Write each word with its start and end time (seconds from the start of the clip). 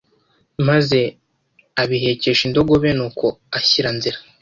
maze 0.67 0.99
abihekesha 1.81 2.41
indogobe 2.47 2.89
nuko 2.97 3.25
ashyira 3.57 3.89
nzira 3.97 4.17